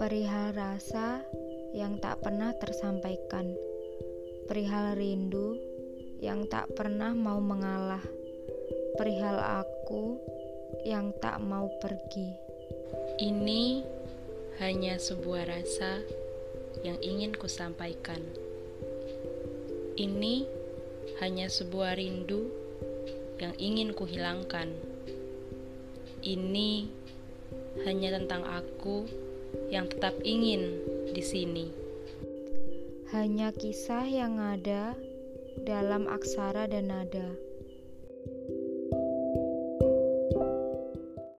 perihal 0.00 0.56
rasa 0.56 1.20
yang 1.76 2.00
tak 2.00 2.24
pernah 2.24 2.56
tersampaikan, 2.56 3.52
perihal 4.48 4.96
rindu 4.96 5.60
yang 6.24 6.48
tak 6.48 6.72
pernah 6.72 7.12
mau 7.12 7.36
mengalah, 7.36 8.00
perihal 8.96 9.36
aku 9.60 10.16
yang 10.88 11.12
tak 11.20 11.36
mau 11.44 11.68
pergi. 11.84 12.32
Ini 13.20 13.84
hanya 14.64 14.96
sebuah 14.96 15.44
rasa 15.44 16.00
yang 16.80 16.96
ingin 17.04 17.36
kusampaikan. 17.36 18.24
Ini 20.00 20.48
hanya 21.20 21.52
sebuah 21.52 22.00
rindu 22.00 22.48
yang 23.36 23.52
ingin 23.60 23.92
kuhilangkan. 23.92 24.72
Ini 26.24 26.88
hanya 27.84 28.16
tentang 28.16 28.48
aku 28.48 29.28
yang 29.70 29.86
tetap 29.86 30.18
ingin 30.26 30.82
di 31.14 31.22
sini. 31.22 31.66
Hanya 33.14 33.50
kisah 33.54 34.06
yang 34.06 34.38
ada 34.38 34.94
dalam 35.66 36.06
aksara 36.06 36.66
dan 36.70 36.90
nada. 36.90 37.49